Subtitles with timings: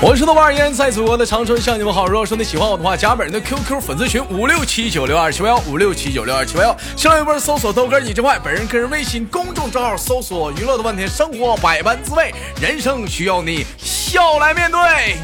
[0.00, 2.06] 我是豆瓣烟在祖国的长春向你们好。
[2.06, 6.78] 如果说你喜欢我的话，加本人的 QQ 粉丝群五六七九六二七八幺五六七九六二七八幺。
[6.96, 15.16] 上一波搜索豆哥你真坏，本人个人微信公众账号搜索娱乐的半天，生活百般滋味，人生需要你笑来面对。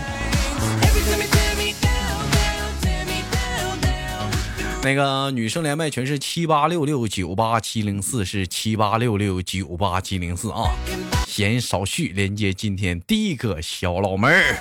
[4.83, 10.65] 那个女生连麦全是七八六六九八七零四，是七八六六九八七零四啊。
[11.37, 14.55] 闲少叙，连接今天第一个小老妹儿。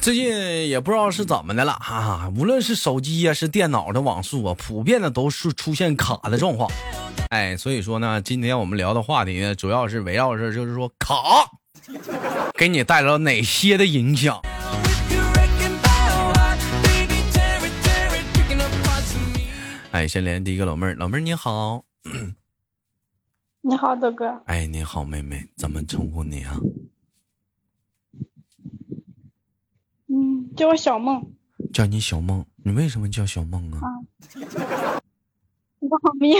[0.00, 6.70] 最近也不知道是怎么的了哈，无论是手机呀，是电脑的网速啊，普遍的都是出现卡的状况。
[7.30, 11.16] 哎，所以说呢，今天我们聊的话题呢，主要是围绕着就是说卡
[12.56, 14.40] 给你带来了哪些的影响。
[20.02, 21.84] 哎，先连第一个老妹儿，老妹儿你好，
[23.60, 24.26] 你好，豆哥。
[24.46, 26.58] 哎，你好，妹妹，怎么称呼你啊？
[30.08, 31.24] 嗯，叫我小梦。
[31.72, 33.80] 叫你小梦，你为什么叫小梦啊？
[35.78, 36.36] 网名。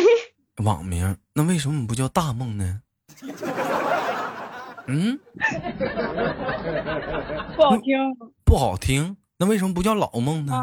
[0.64, 1.16] 网名？
[1.32, 2.82] 那为什么你不叫大梦呢？
[4.88, 5.20] 嗯？
[7.54, 8.16] 不好听。
[8.44, 9.16] 不好听。
[9.42, 10.62] 那为什么不叫老梦呢？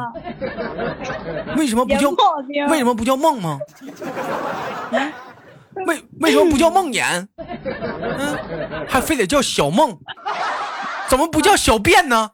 [1.57, 2.09] 为什么不叫
[2.69, 3.59] 为什么不叫梦吗？
[5.85, 7.27] 为为什么不叫梦魇？
[7.35, 9.99] 嗯，还非得叫小梦？
[11.09, 12.29] 怎么不叫小便呢？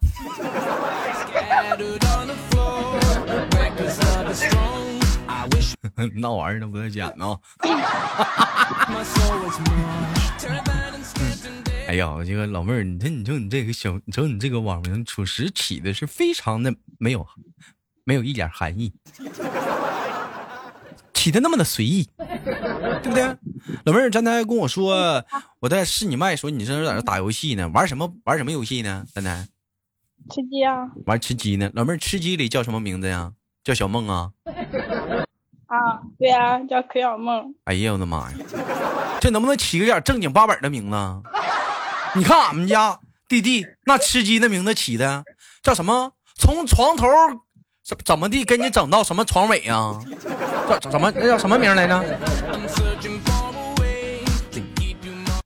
[6.16, 7.36] 那玩意儿都不带剪呢。
[11.88, 17.26] 哎呀，这个老妹儿，你这，你瞅你这个小，你瞅你这个网名，属实起的是非常的没有，
[18.04, 18.92] 没有一点含义，
[21.14, 23.24] 起的那么的随意，对不对？
[23.86, 25.24] 老妹儿刚才跟我说，
[25.60, 29.06] 我在试你麦，说你这在这打游戏呢，玩什么玩什么游戏呢？
[29.14, 29.48] 丹丹
[30.32, 31.70] 吃鸡啊，玩吃鸡呢。
[31.76, 33.32] 老妹儿，吃鸡里叫什么名字呀？
[33.64, 34.32] 叫小梦啊？
[35.68, 37.54] 啊，对呀，叫可小梦。
[37.66, 38.38] 哎呀，我的妈呀，
[39.22, 40.98] 这能不能起个点正经八本的名字？
[42.18, 45.24] 你看俺们家弟弟那吃鸡的名字起的
[45.62, 46.14] 叫什么？
[46.38, 47.08] 从床头
[47.84, 50.00] 怎怎么地给你整到什么床尾啊？
[50.70, 52.04] 叫怎么那叫什么名来着？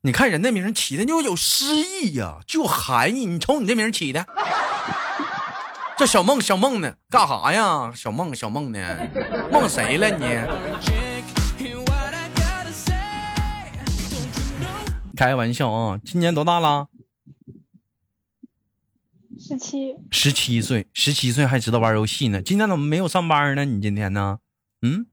[0.02, 3.25] 你看人那名起的就有诗意呀，就有含义。
[3.25, 4.25] 你瞅你这名起的，
[5.97, 7.91] 叫小梦小梦呢，干啥呀？
[7.96, 8.80] 小梦小梦呢？
[9.51, 10.40] 梦谁了你？
[15.19, 16.00] 开玩笑啊！
[16.06, 16.88] 今年多大了？
[19.38, 19.97] 十七。
[20.12, 22.41] 十七岁，十七岁还知道玩游戏呢。
[22.41, 23.66] 今天怎么没有上班呢？
[23.66, 24.40] 你今天呢？
[24.81, 25.07] 嗯？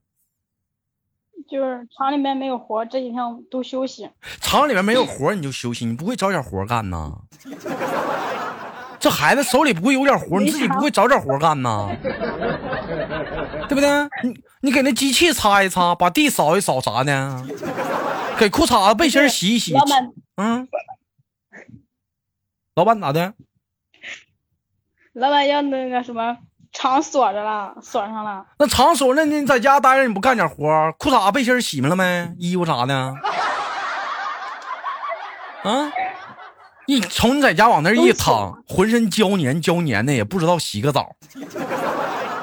[1.51, 4.09] 就是厂里面没有活，这几天都休息。
[4.39, 5.85] 厂里面没有活你就休息？
[5.85, 7.11] 你不会找点活干呐？
[9.01, 11.93] 这孩子手里不会有点活，你自己不会找点活干呐？
[13.67, 13.89] 对不对？
[14.23, 17.45] 你你给那机器擦一擦，把地扫一扫啥呢？
[18.39, 19.73] 给裤衩子、背心洗一洗。
[19.73, 20.67] 老板，嗯，
[22.75, 23.33] 老板咋的？
[25.13, 26.37] 老板要那个什么
[26.71, 28.45] 厂锁着了，锁上了。
[28.59, 30.65] 那厂锁着，你在家待着，你不干点活？
[30.99, 32.31] 裤衩子、背心洗没了没？
[32.37, 33.15] 衣服啥的？
[35.63, 35.91] 啊！
[36.85, 41.15] 一瞅你在家往那一躺，浑身胶黏胶黏的，也不知道洗个澡。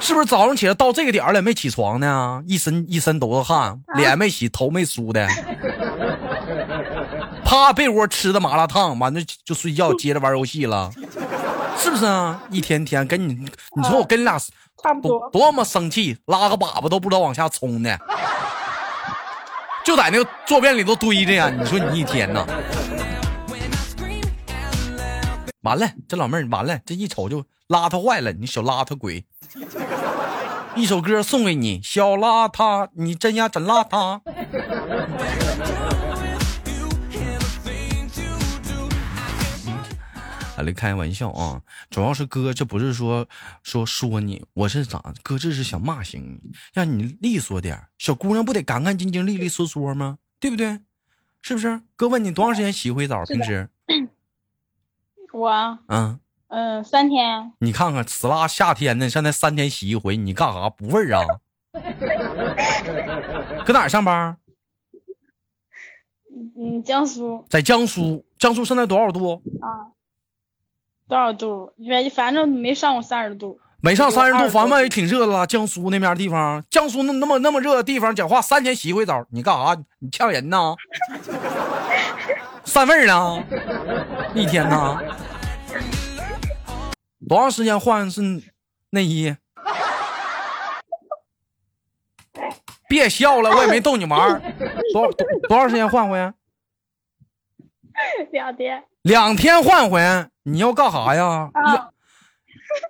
[0.00, 2.42] 是不是早上起来到这个点了没起床呢？
[2.46, 5.26] 一身一身都是汗，脸没洗，头没梳的，
[7.44, 10.90] 趴被窝吃的麻辣烫，完了就睡觉，接着玩游戏了，
[11.78, 12.42] 是不是啊？
[12.50, 13.34] 一天天跟你，
[13.76, 14.38] 你说我跟你俩
[14.82, 17.98] 差不多，多么生气，拉个粑粑都不知道往下冲的，
[19.84, 21.48] 就在那个坐便里头堆着呀。
[21.48, 22.46] 你说你一天呐，
[25.64, 29.24] 完了，这老妹儿完了，这一瞅就邋遢坏了，你小邋遢鬼。
[30.76, 34.20] 一首歌送给你，小邋遢，你真呀真邋遢。
[40.56, 43.26] 啊，来开玩笑啊，主要是哥，这不是说
[43.62, 45.14] 说说你，我是咋？
[45.22, 47.86] 哥这是想骂醒你，让你利索点。
[47.96, 50.18] 小姑娘不得干干净净、利利索索吗？
[50.38, 50.80] 对不对？
[51.40, 51.80] 是不是？
[51.96, 53.24] 哥问你多长时间洗一回澡？
[53.24, 53.70] 平时？
[55.34, 56.18] 我嗯。
[56.48, 57.52] 嗯，三天。
[57.58, 61.26] 你看看，死拉夏天的，现在三天洗一回，你干啥不味儿啊？
[63.66, 64.36] 搁哪儿上班？
[66.56, 69.42] 嗯，江苏在江苏，江苏现在多少度？
[69.60, 69.90] 啊，
[71.08, 71.72] 多少度？
[71.88, 73.58] 反反正没上过三十度。
[73.80, 75.46] 没上三十度，20反正也挺热的了。
[75.46, 79.76] 江苏那边地方，江苏那那么那么热的地方，讲话三天洗一回澡，你干啥？
[79.98, 80.74] 你呛人呢？
[82.64, 83.44] 散味儿呢？
[84.34, 84.98] 一天呢？
[87.28, 88.22] 多长时间换一次
[88.90, 89.36] 内衣？
[92.88, 94.40] 别笑了，我也没逗你玩儿。
[94.92, 96.32] 多多多长时间换回？
[98.32, 100.00] 两天两天换回。
[100.42, 101.50] 你要干啥呀？
[101.54, 101.88] 啊，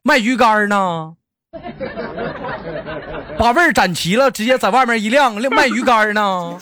[0.03, 1.17] 卖鱼竿呢？
[3.39, 6.59] 把味儿攒齐了，直接在外面一晾，卖鱼竿呢？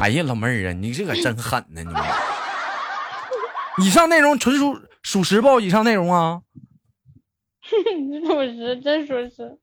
[0.00, 1.82] 哎呀，老妹儿啊，你这可真狠呢！
[3.78, 5.60] 你，以上内容纯属属实不？
[5.60, 6.40] 以上内容啊，
[7.62, 9.58] 属实，真属实。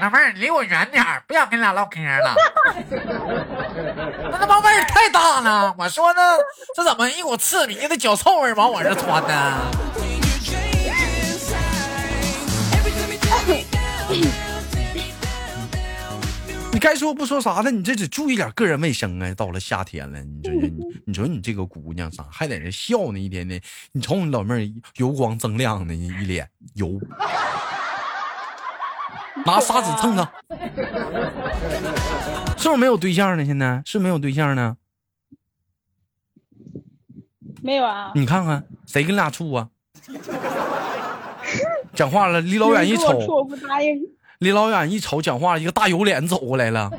[0.00, 2.34] 老妹儿，离我远点儿，不想跟你俩唠嗑了。
[4.30, 5.74] 那他妈味儿太大了！
[5.78, 6.20] 我说呢，
[6.74, 9.70] 这怎么一股刺鼻的脚臭味儿往我这窜呢？
[16.72, 17.70] 你该说不说啥呢？
[17.70, 19.34] 你这得注意点个人卫生啊！
[19.34, 20.70] 到了夏天了，你这你，
[21.04, 23.18] 你说你这个姑娘咋还在这笑呢？
[23.18, 23.60] 一天天，
[23.92, 24.60] 你瞅你老妹儿
[24.96, 27.00] 油光锃亮的，一脸油。
[29.44, 30.28] 拿砂纸蹭蹭，
[32.56, 33.44] 是不是没有对象呢？
[33.44, 34.76] 现在是没有对象呢？
[37.62, 39.68] 没有啊，你看看谁跟俩处啊？
[41.94, 44.00] 讲话了，离老远一瞅，我不答应。
[44.40, 46.90] 离老远一瞅，讲话一个大油脸走过来了，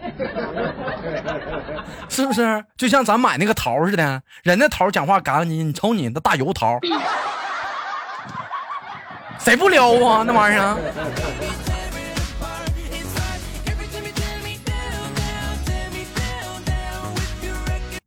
[2.08, 2.64] 是不是？
[2.78, 6.80] 就像咱买那个桃似的，人家桃讲话干干净净，你瞅你那大油桃，
[9.40, 10.24] 谁不撩啊？
[10.26, 10.78] 那玩意儿。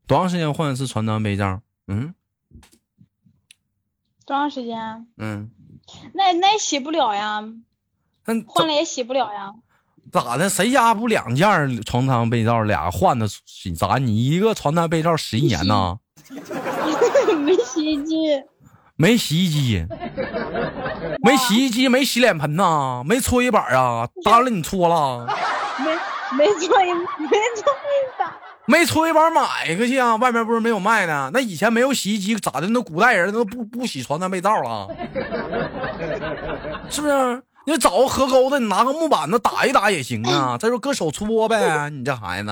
[0.06, 1.60] 多长时间换一次传单被罩？
[1.88, 2.14] 嗯
[4.24, 5.08] 多长时间？
[5.18, 5.50] 嗯，
[6.12, 7.42] 那那也洗不了呀，
[8.26, 9.52] 那换了也洗不了呀。
[10.12, 10.48] 咋的？
[10.48, 13.98] 谁家不两件床单被罩俩换的洗咋？
[13.98, 15.98] 你一个床单被罩十一年呢？
[17.44, 18.16] 没洗衣机，
[18.96, 19.86] 没洗衣机，
[21.22, 24.08] 没洗衣机，没洗脸盆呐，没搓衣板啊？
[24.24, 25.26] 当然了，你搓了，
[25.78, 25.94] 没
[26.38, 28.32] 没搓衣 没搓衣板。
[28.66, 30.16] 没搓衣板买个去啊！
[30.16, 31.30] 外面不是没有卖的？
[31.34, 32.68] 那以前没有洗衣机咋的？
[32.68, 34.88] 那古代人都不不洗床单被罩了，
[36.88, 37.42] 是不是？
[37.66, 40.58] 你找个河沟子，你拿个木板子打一打也行啊。
[40.58, 42.50] 再说搁手搓呗， 你这孩子。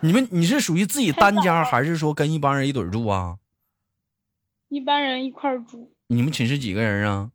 [0.00, 3.36] 你们你是属于自己单家，还是说跟一帮人一堆住啊？
[4.68, 7.30] 一般人一块儿住，你们寝室几个人啊？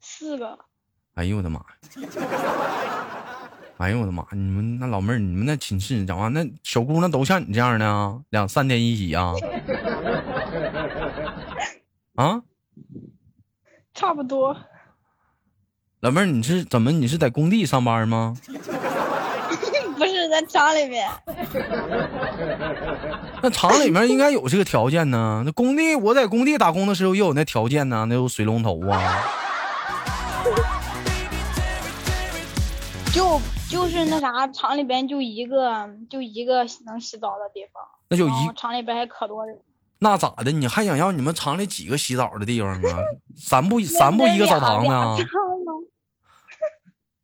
[0.00, 0.58] 四个。
[1.14, 1.66] 哎呦我的妈呀！
[3.76, 4.24] 哎呦我的妈！
[4.30, 8.18] 你们那老妹儿，你们那寝室讲话，那小姑娘都像你这样的啊？
[8.30, 9.34] 两三天一洗啊？
[12.16, 12.40] 啊？
[13.94, 14.54] 差不多，
[16.00, 16.90] 老妹儿，你是怎么？
[16.90, 18.36] 你是在工地上班吗？
[19.96, 21.08] 不是在厂里面，
[23.40, 25.44] 那厂里面应该有这个条件呢。
[25.46, 29.00] 那工地，我在工地打工的时候也有那条件呢，那有水龙头啊。
[33.14, 33.40] 就
[33.70, 39.56] 就是那啥，厂里边就一个就一个能洗澡的地方，那就一厂里边还可多人，
[40.04, 40.52] 那咋的？
[40.52, 42.98] 你还想要你们厂里几个洗澡的地方啊？
[43.34, 45.16] 三不三不一个澡堂呢？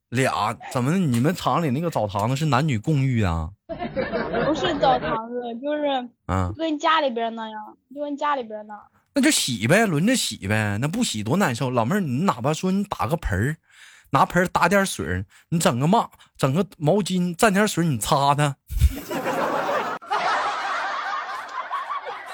[0.09, 0.97] 俩怎么？
[0.97, 3.51] 你们厂里那个澡堂子是男女共浴啊？
[3.69, 5.85] 不是澡堂子，就是
[6.25, 8.75] 啊，跟家里边那样，就跟家里边那。
[9.15, 10.79] 那就洗呗，轮着洗呗。
[10.81, 11.71] 那不洗多难受。
[11.71, 13.57] 老妹儿，你哪怕说你打个盆儿，
[14.11, 16.09] 拿盆儿打点水儿，你整个嘛，
[16.39, 18.57] 整个毛巾蘸点水，你擦它。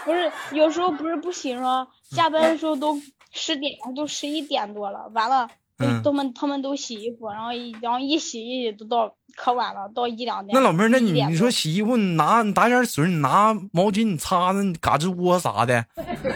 [0.06, 1.86] 不是，有时候不是不行吗？
[2.10, 2.98] 下班的时候都
[3.32, 5.48] 十点，都十一点多了，完了，
[5.78, 10.54] 嗯他们他们都洗衣服，然后一然后一洗一洗都到可晚了，到一两点。
[10.54, 15.84] 那老妹儿，那你你说洗衣服，你拿你打点水，你拿毛巾你擦那嘎吱窝啥的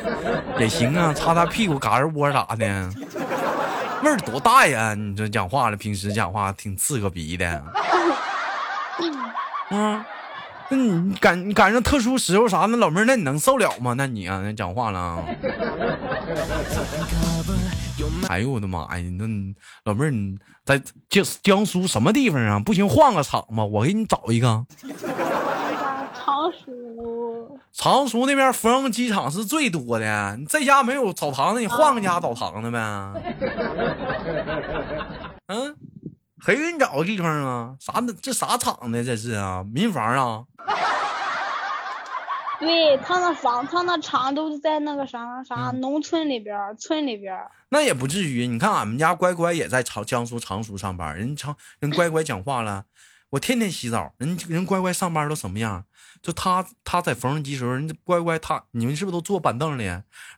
[0.59, 2.91] 也行啊，擦擦屁股嘎吱窝啥的，
[4.03, 4.95] 味儿多大呀！
[4.95, 7.63] 你这讲话了，平时讲话挺刺个鼻的。
[9.69, 10.05] 啊，
[10.71, 13.95] 那你赶你赶上特殊时候啥，那老妹儿，那你能受了吗？
[13.97, 15.25] 那你啊，那讲话了啊。
[18.29, 19.05] 哎呦我的妈呀！
[19.19, 19.27] 那
[19.85, 22.59] 老妹儿你在江江苏什么地方啊？
[22.59, 24.65] 不行换个厂吧，我给你找一个。
[26.23, 32.79] 常熟，常熟那边芙蓉机场是最多的，你这家没有澡堂子，你换个家澡堂子呗。
[35.49, 35.75] 嗯，
[36.45, 37.75] 谁给你找个地方啊？
[37.79, 39.05] 啥这啥厂的？
[39.05, 40.45] 这是啊，民房啊？
[42.59, 47.51] 对他那房，他那厂都是在那个啥啥农村里边儿、村里边儿。
[47.71, 48.47] 那也不至于。
[48.47, 52.85] 你看俺们家乖乖也在长江苏常熟上班，人常人乖乖讲话了，
[53.31, 55.85] 我天天洗澡，人人乖乖上班都什么样？
[56.21, 59.85] 就他他在缝纫机时候，人家乖乖他你们是不是都坐板凳里？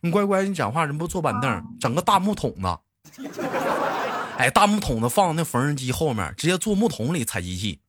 [0.00, 2.78] 人乖乖你讲话人不坐板凳，整个大木桶子，
[4.38, 7.80] 哎，大木桶子放那缝纫机后面，直接坐木桶里踩机器，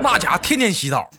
[0.00, 1.10] 那家伙天天洗澡。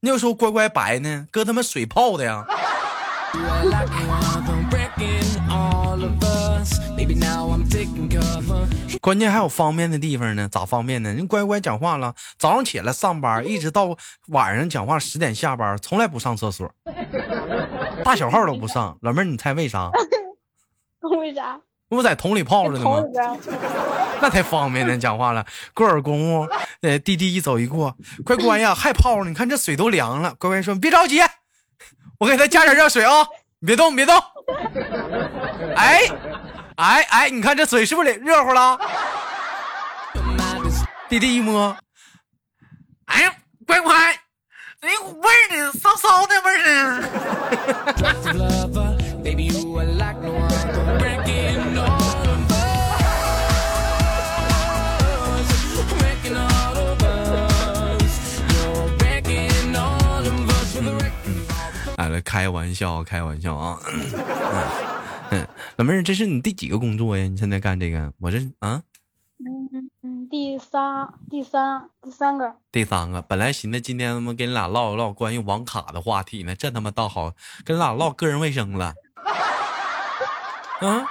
[0.00, 2.44] 那时候乖乖白呢，搁他妈水泡的呀。
[9.00, 11.12] 关键还有方便的地方呢，咋方便呢？
[11.12, 13.94] 人乖乖讲话了，早上起来上班，一直到
[14.28, 16.72] 晚上讲话十点下班，从来不上厕所，
[18.04, 18.96] 大小号都不上。
[19.02, 19.90] 老妹儿，你猜为啥？
[21.10, 21.58] 为啥？
[21.88, 23.02] 不在桶里泡着呢吗？
[24.20, 24.98] 那才方便呢。
[24.98, 25.44] 讲话了，
[25.74, 26.48] 过会儿功夫，
[26.80, 27.94] 呃，滴滴一走一过，
[28.24, 29.28] 乖乖呀，还泡呢。
[29.28, 30.34] 你看这水都凉了。
[30.38, 31.20] 乖乖说：“别着急，
[32.18, 33.26] 我给他加点热水啊，
[33.60, 34.14] 你别动，别动。”
[35.76, 36.00] 哎，
[36.76, 38.78] 哎哎，你看这水是不是热乎了？
[41.08, 41.76] 弟弟一摸，
[43.04, 43.32] 哎呀，
[43.66, 44.18] 乖乖，
[44.80, 45.70] 那股味儿呢？
[45.72, 47.08] 骚骚的味儿呢？
[62.34, 63.78] 开玩笑，开玩笑啊！
[65.30, 67.22] 嗯，老妹儿，这是你第几个工作呀？
[67.28, 68.12] 你现在干这个？
[68.18, 68.82] 我这啊，
[69.38, 73.22] 嗯嗯，第三，第三，第三个，第三个。
[73.22, 77.32] 本来寻思今天他妈跟你俩唠一唠关于网卡的话题呢，这他妈倒好，
[77.64, 78.94] 跟你俩唠个人卫生了。
[80.80, 81.06] 啊，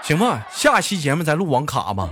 [0.00, 2.08] 行吧，下期节目咱录网卡吧。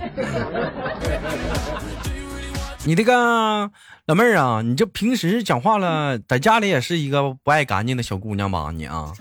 [2.85, 3.71] 你这个
[4.07, 8.71] 老妹儿啊，你这平时讲话了，在家里也是一个不爱干净的小姑娘吧？
[8.71, 9.13] 你啊，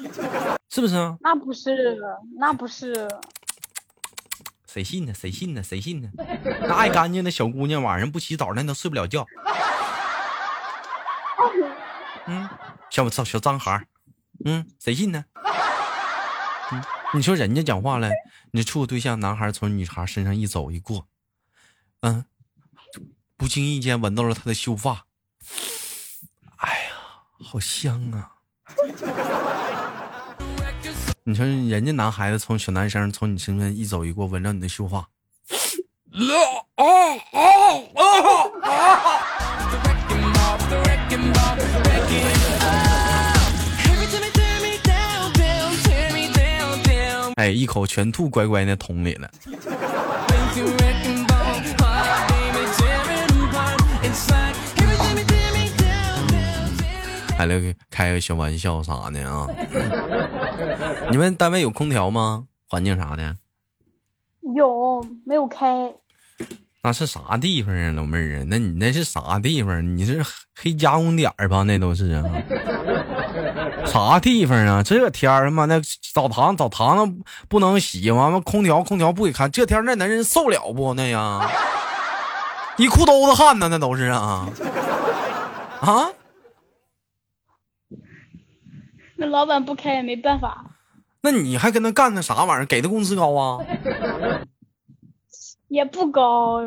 [0.69, 0.95] 是不是？
[1.21, 1.97] 那不是，
[2.41, 3.09] 那不是。
[4.67, 5.15] 谁信呢？
[5.15, 5.63] 谁信呢？
[5.63, 6.11] 谁信呢？
[6.63, 9.25] 那爱干净的小姑娘晚上不洗澡，那都睡不了觉。
[12.27, 12.49] 嗯，
[12.91, 13.87] 小小小脏孩儿
[14.45, 15.25] 嗯，谁信呢？
[16.73, 16.83] 嗯，
[17.15, 18.11] 你说人家讲话了，
[18.51, 21.07] 你处对象男孩从女孩身上一走一过，
[22.01, 22.25] 嗯。
[23.43, 25.05] 不经意间闻到了他的秀发，
[26.59, 26.93] 哎呀，
[27.43, 28.31] 好香啊！
[31.27, 35.09] 你说人家男孩子从小男生从你身边一走一过，闻着你的秀发，啊
[36.77, 36.85] 啊
[37.35, 38.07] 啊
[38.63, 39.11] 啊！
[47.35, 49.29] 哎，一口全吐乖乖那桶里了。
[57.43, 59.49] 还来开个小玩笑啥的啊？
[61.11, 62.45] 你们单位有空调吗？
[62.69, 63.35] 环境啥的？
[64.55, 65.93] 有，没有开。
[66.85, 68.45] 那是啥地方啊，老妹儿啊？
[68.47, 69.97] 那你那是啥地方？
[69.97, 71.65] 你是黑加工点儿吧？
[71.65, 72.23] 那都是啊。
[73.87, 74.81] 啥地方啊？
[74.85, 75.81] 这天儿他妈那
[76.15, 81.51] 澡堂澡堂子不能洗，完了空调空调不给开，这天那男人受了不那呀？
[82.79, 84.47] 一裤兜子汗呢，那都是啊
[85.81, 86.07] 啊！
[89.23, 90.67] 那老板不开也没办法。
[91.21, 92.67] 那你还跟他干那啥玩意儿？
[92.67, 93.65] 给的工资高啊？
[95.69, 96.61] 也不高，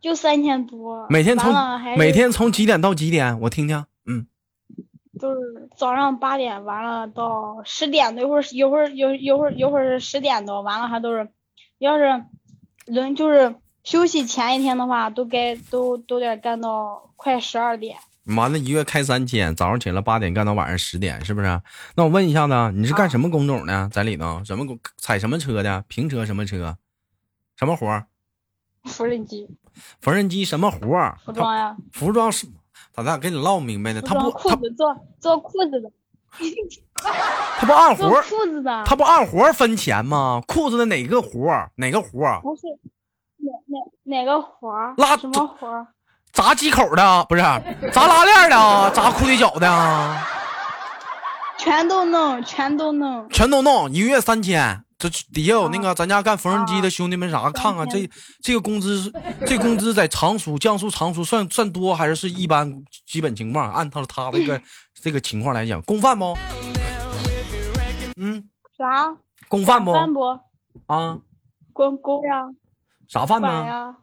[0.00, 1.06] 就三千多。
[1.08, 1.52] 每天从
[1.96, 3.40] 每天从几点到几点？
[3.40, 3.84] 我听听。
[4.06, 4.26] 嗯，
[5.18, 11.28] 就是早上八点完了到十点多，一会儿一会儿有一会儿一会儿是十点多，完了还都是，
[11.78, 12.24] 要是
[12.84, 13.54] 人就是。
[13.84, 17.96] 休息前一天的话，都该都都得干到快十二点。
[18.26, 21.60] 完了，一月开三千，早上起来八点干到晚上十点，是不是？
[21.96, 23.88] 那我问一下子，你是干什么工种的？
[23.88, 24.78] 在里头什么工？
[24.96, 25.84] 踩什么车的？
[25.88, 26.76] 平车什么车？
[27.56, 28.04] 什么活？
[28.84, 29.48] 缝纫机。
[30.00, 31.16] 缝纫机什么活？
[31.24, 31.76] 服装呀。
[31.92, 32.46] 服装是
[32.92, 33.18] 咋的？
[33.18, 34.00] 跟你唠明白呢？
[34.00, 35.90] 他不裤子做 做裤子的。
[37.58, 38.08] 他不按活？
[38.22, 38.84] 裤子的。
[38.84, 40.42] 他不按活分钱吗？
[40.46, 41.50] 裤子的哪个活？
[41.74, 42.40] 哪个活？
[42.40, 42.62] 不是。
[43.38, 44.94] 哪哪哪个活儿？
[44.96, 45.88] 拉什么活儿？
[46.32, 47.42] 砸机口的不是？
[47.92, 48.90] 砸拉链的？
[48.92, 50.16] 砸裤腿脚的？
[51.58, 53.92] 全都弄，全都弄，全都弄。
[53.92, 57.50] 一个月三千，这底下有那个咱家干缝纫机的兄弟们啥？
[57.50, 58.08] 看看这
[58.42, 59.12] 这个工资，
[59.46, 63.70] 这工资在常熟江苏常熟算算多还是是一般基本情况？
[63.70, 64.60] 按照他这个
[65.00, 66.36] 这个情况来讲，公饭不？
[68.16, 68.48] 嗯？
[68.76, 69.14] 啥？
[69.48, 69.92] 公饭不？
[69.92, 70.40] 饭不？
[70.86, 71.18] 啊？
[71.74, 72.48] 滚狗呀，
[73.06, 73.94] 啥饭呢？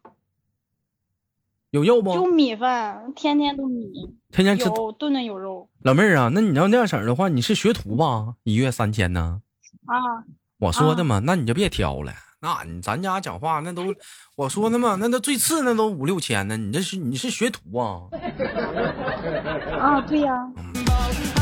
[1.71, 2.25] 有肉不就？
[2.25, 3.91] 米饭，天天都米，
[4.31, 4.65] 天天吃。
[4.65, 8.35] 有顿顿有肉老妹儿啊，那你要那样式儿的话，你是学徒吧？
[8.43, 9.41] 一月三千呢？
[9.85, 10.23] 啊。
[10.59, 12.11] 我说的嘛，那你就别挑了。
[12.41, 13.83] 那你咱家讲话那都，
[14.35, 16.57] 我说的嘛，那都最次那都五六千呢。
[16.57, 18.01] 你这是你是学徒啊？
[19.79, 20.33] 啊，对呀、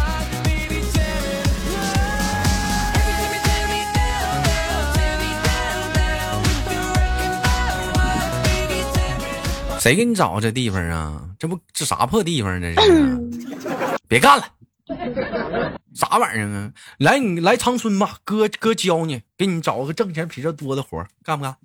[9.79, 11.29] 谁给你找这地方啊？
[11.39, 13.19] 这不这啥破地方这是啊？
[14.07, 14.45] 别干了，
[15.93, 16.71] 啥玩意儿啊？
[16.97, 21.55] 来你来长春吧，哥哥教你，给你找个挣钱比这多的活儿干不干？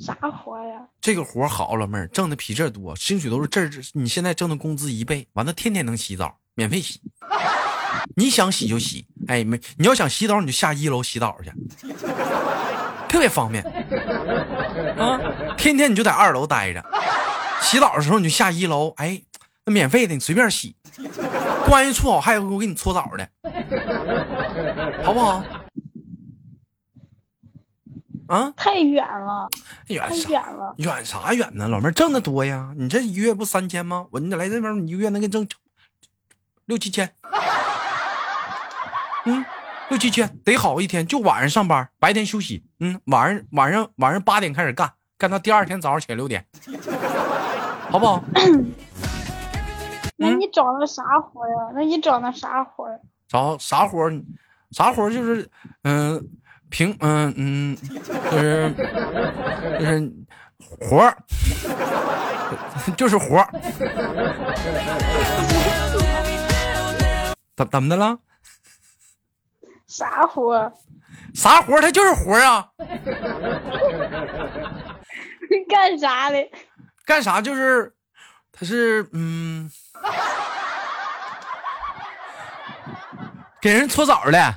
[0.00, 0.80] 啥活呀？
[1.00, 7.00] 这个活儿好，老妹儿挣的比这多，薪水都是这儿你现在挣的工资一倍，完了天天能洗澡，免费洗，
[8.14, 11.50] 你想洗就洗，哎没你要想洗澡你就下一楼洗澡去，
[13.08, 13.64] 特别方便
[14.98, 15.18] 啊，
[15.56, 16.84] 天天你就在二楼待着，
[17.60, 19.20] 洗澡的时候你就下一楼，哎，
[19.64, 20.76] 那免费的你随便洗，
[21.66, 23.28] 关系处好还有我给你搓澡的，
[25.02, 25.42] 好不好？
[28.28, 29.48] 啊，太远了，
[29.86, 30.28] 远啥？
[30.28, 30.74] 远了。
[30.76, 31.66] 远啥远呢？
[31.66, 32.74] 老妹儿挣的多呀！
[32.76, 34.06] 你这一月不三千吗？
[34.10, 35.48] 我你来这边，你一个月能给挣
[36.66, 37.30] 六七千，嗯，
[39.90, 42.62] 六七千得好一天，就晚上上班，白天休息。
[42.80, 46.44] 嗯，晚上晚上晚上八点开始干，干到第二天早上起来六点，
[47.90, 48.22] 好不好？
[50.16, 51.54] 那你找的啥活呀？
[51.74, 52.98] 那你找的啥活呀？
[53.28, 54.10] 找啥活？
[54.72, 55.48] 啥活就是，
[55.84, 56.22] 嗯、
[56.68, 57.74] 平，嗯嗯，
[58.30, 58.74] 就是
[59.78, 60.12] 就是
[60.68, 61.16] 活儿，
[62.94, 63.48] 就是活儿。
[67.56, 68.18] 怎怎么的了？
[69.88, 70.72] 啥活？
[71.34, 71.80] 啥活儿？
[71.80, 72.68] 他就是活啊！
[75.68, 76.36] 干啥的？
[77.04, 77.92] 干啥就是，
[78.52, 79.70] 他是嗯，
[83.60, 84.54] 给人搓澡的，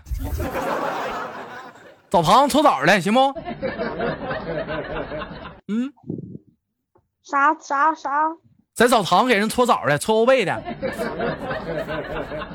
[2.10, 3.34] 澡堂搓澡的，行不？
[5.68, 5.92] 嗯。
[7.24, 8.10] 啥啥啥？
[8.82, 10.60] 在澡堂给人搓澡的，搓后背的，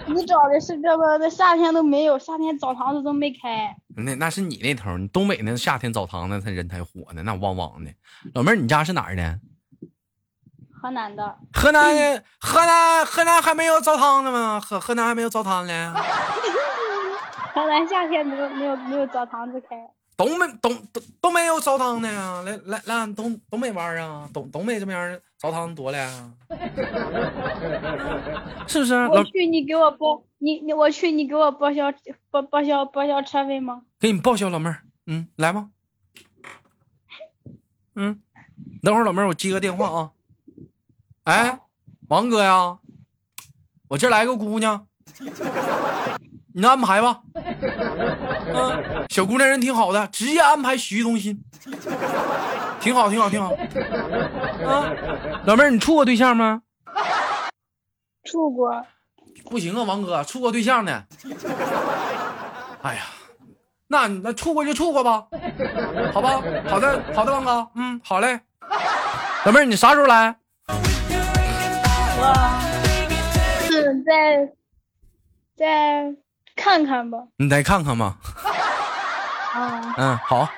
[0.09, 1.17] 你找的是这个？
[1.19, 3.77] 那夏天都没有，夏天澡堂子都没开。
[3.97, 7.93] 那那是你那头儿，你东北那夏天澡堂子他人才火呢，那汪汪的。
[8.35, 9.39] 老妹儿，你家是哪儿的？
[10.83, 14.59] 河南的，河南的，河南河南还没有澡堂子吗？
[14.59, 15.95] 河河南还没有澡堂呢。
[17.55, 19.77] 河南夏天没有没有没有澡堂子开。
[20.17, 26.33] 东北东东东北有澡堂的呀，来来来俺东东北玩啊，东东北这边儿澡堂多了呀，
[28.67, 28.95] 是不是？
[28.95, 31.93] 老我去，你给我报你你我去，你给我报销
[32.31, 33.83] 报报销报销车费吗？
[34.01, 35.69] 给你报销，老妹儿，嗯，来吧，
[37.95, 38.19] 嗯，
[38.83, 40.11] 等会儿老妹儿，我接个电话啊。
[41.25, 41.61] 哎，
[42.09, 42.79] 王哥呀，
[43.89, 44.87] 我这儿来个姑娘，
[46.59, 47.21] 你安排吧。
[47.35, 51.39] 嗯，小姑娘人挺好的，直接安排洗浴中心，
[52.81, 53.51] 挺好，挺好，挺好。
[54.65, 54.91] 啊，
[55.45, 56.63] 老妹儿，你处过对象吗？
[58.25, 58.87] 处过，
[59.51, 61.05] 不行啊，王哥，处过对象呢。
[62.81, 63.03] 哎呀，
[63.89, 65.27] 那你那处过就处过吧，
[66.15, 66.41] 好吧？
[66.71, 68.41] 好的，好的，王哥，嗯，好嘞。
[69.45, 70.35] 老妹儿，你啥时候来？
[72.19, 72.35] 我
[73.61, 74.55] 是再
[75.55, 76.15] 再
[76.57, 77.19] 看看吧。
[77.37, 78.19] 你再看看吧。
[79.55, 80.49] 啊，嗯，好。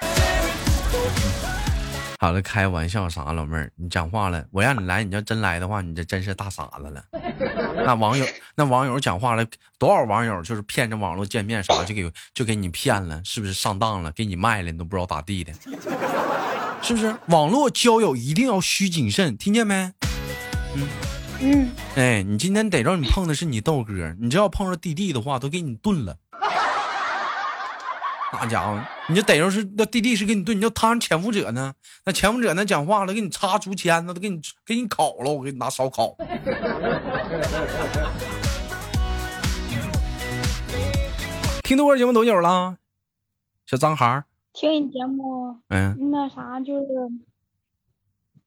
[2.20, 3.32] 好了，开玩笑啥？
[3.32, 7.00] 老妹儿，你讲话了，我让你来，你要真来的话，你这真是大傻子了。
[7.86, 9.46] 那网友，那网友讲话了，
[9.78, 14.10] 多少网友就是骗着网络见面啥，就给就给你骗了，是不是上当了？
[14.12, 15.52] 给你卖了，你都不知道咋地的，
[16.82, 17.14] 是不是？
[17.26, 19.92] 网络交友一定要需谨慎，听见没？
[20.74, 20.88] 嗯，
[21.94, 26.16] 哎，你今天逮着你碰的是你豆哥，你这要碰着弟弟的话，都给你炖了。
[28.32, 31.72] 那家伙，你这逮着是那弟弟是给你炖，你要摊上潜伏者呢？
[32.04, 36.16] 那潜伏者那讲话了，给你插竹签子，都给你给你烤了，我给你拿烧烤。
[41.62, 42.76] 听豆哥节目多久了？
[43.66, 46.86] 小张孩儿，听你节目嗯，那啥就是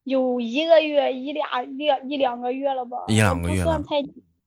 [0.04, 2.98] 有一个月一俩一两一两个月了吧？
[3.08, 3.98] 一两个月了太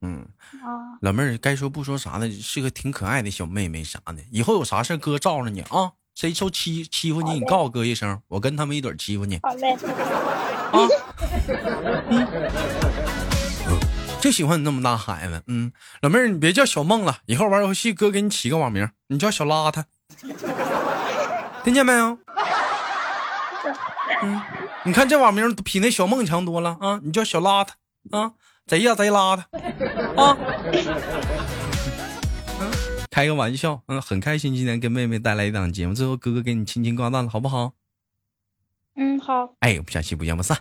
[0.00, 0.26] 嗯，
[0.62, 0.98] 啊。
[1.00, 4.16] 老妹儿该说不说啥呢，是个挺可爱的小妹妹啥的。
[4.30, 9.38] 以后有啥事儿哥罩着你啊，谁受欺欺负你，你告诉哥一声，我跟他们一堆欺负你。
[9.42, 10.88] 好嘞，啊，
[12.08, 12.26] 嗯，
[14.20, 15.42] 就喜欢你那么大孩子。
[15.46, 19.84] 嗯，老妹儿，你别叫小梦了，以后玩游戏哥给你起个网名，你叫小邋遢。
[21.62, 22.18] 听见没有？
[24.22, 24.40] 嗯，
[24.86, 27.00] 你看这网名比那小梦强多了啊！
[27.02, 27.70] 你叫小邋遢
[28.10, 28.32] 啊，
[28.66, 29.42] 贼呀贼邋遢
[30.22, 30.36] 啊！
[32.60, 32.70] 嗯，
[33.10, 37.72] 开个玩笑，嗯，很开心今天跟妹妹带来一档节目，最后哥哥给你轻轻挂断了，好不好？
[38.96, 39.54] 嗯，好。
[39.60, 40.60] 哎，我们下期不见不散。